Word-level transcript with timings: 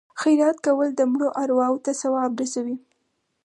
خیرات 0.21 0.57
کول 0.65 0.89
د 0.95 1.01
مړو 1.11 1.29
ارواو 1.41 1.81
ته 1.85 1.91
ثواب 2.01 2.31
رسوي. 2.41 2.75